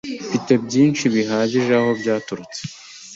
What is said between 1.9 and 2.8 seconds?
byaturutse.